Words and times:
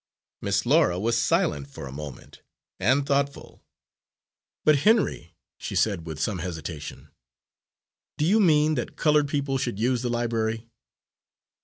Miss 0.41 0.65
Laura 0.65 0.99
was 0.99 1.15
silent 1.15 1.67
for 1.69 1.85
a 1.85 1.91
moment, 1.91 2.41
and 2.79 3.05
thoughtful. 3.05 3.61
"But, 4.65 4.77
Henry," 4.77 5.35
she 5.59 5.75
said 5.75 6.07
with 6.07 6.19
some 6.19 6.39
hesitation, 6.39 7.11
"do 8.17 8.25
you 8.25 8.39
mean 8.39 8.73
that 8.73 8.95
coloured 8.95 9.27
people 9.27 9.59
should 9.59 9.77
use 9.77 10.01
the 10.01 10.09
library?" 10.09 10.67